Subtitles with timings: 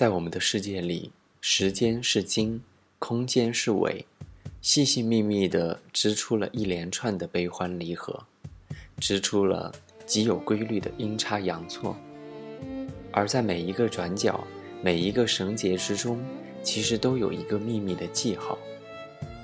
[0.00, 1.12] 在我们的世界里，
[1.42, 2.62] 时间是经，
[2.98, 4.06] 空间是纬，
[4.62, 8.24] 细细密密地织出了一连串的悲欢离合，
[8.98, 9.70] 织出了
[10.06, 11.94] 极有规律的阴差阳错。
[13.12, 14.42] 而在每一个转角、
[14.82, 16.18] 每一个绳结之中，
[16.62, 18.56] 其实都有一个秘密的记号。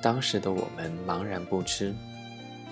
[0.01, 1.95] 当时的我们茫然不知，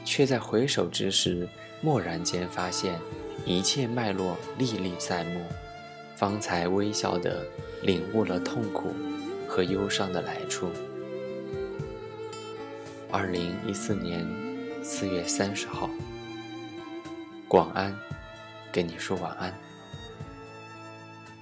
[0.07, 1.47] 却在回首之时，
[1.83, 2.99] 蓦然间发现
[3.45, 5.43] 一切脉络历历在目，
[6.17, 7.45] 方才微笑地
[7.85, 8.95] 领悟了痛苦
[9.47, 10.71] 和忧伤的来处。
[13.11, 14.27] 二零一四年
[14.83, 15.91] 四月三十号，
[17.47, 17.95] 广安，
[18.73, 19.55] 跟你说晚安，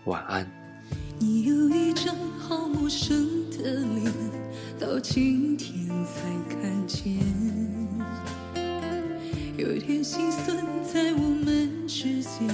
[0.06, 0.51] 晚安。
[1.16, 4.12] 你有一张好陌生的脸，
[4.80, 7.23] 到今天才看见，
[9.56, 12.48] 有点心酸在我们之间，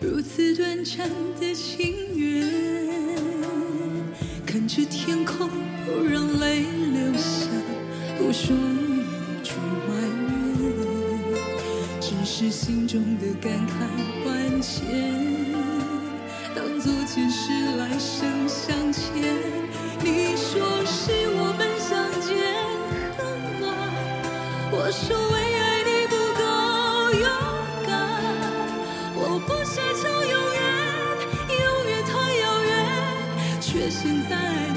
[0.00, 2.79] 如此短暂的情缘。
[4.46, 5.48] 看着天空，
[5.86, 6.60] 不让泪
[6.92, 7.46] 流下，
[8.18, 9.52] 不说一句
[9.86, 9.90] 埋
[10.58, 10.62] 怨，
[12.00, 13.70] 只是心中的感慨
[14.26, 14.80] 万千。
[16.54, 19.02] 当作前世来生相欠，
[20.02, 22.28] 你说是我们相见
[23.16, 23.18] 恨
[23.62, 23.64] 晚，
[24.72, 26.42] 我说为爱你不够
[27.20, 27.24] 勇
[27.86, 27.90] 敢，
[29.14, 30.02] 我不奢求
[33.90, 34.69] 现在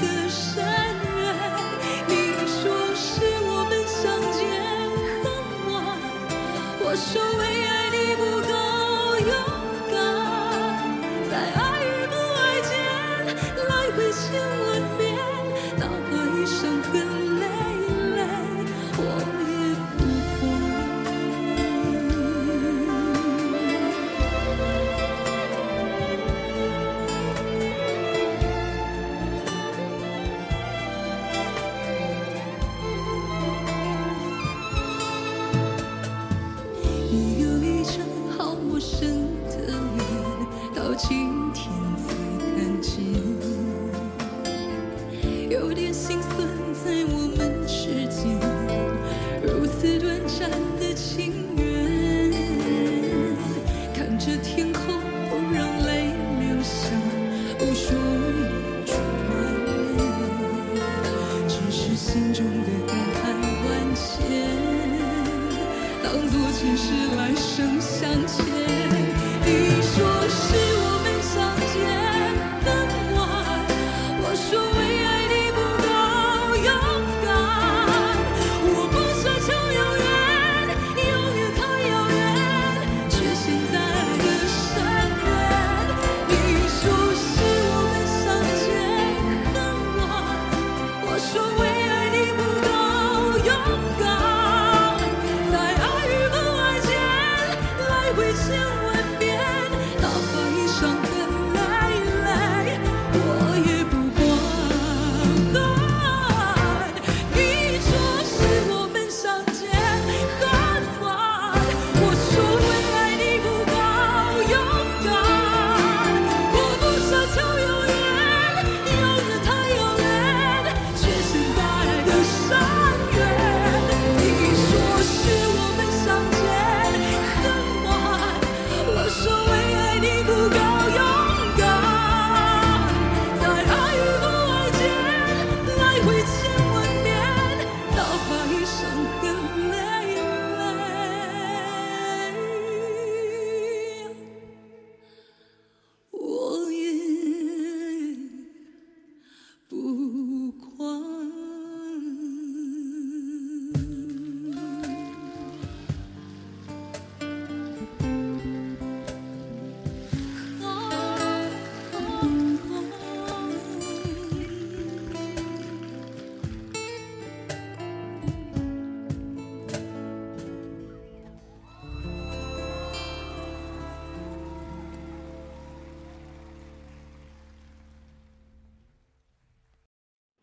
[66.64, 68.63] 前世来生相欠。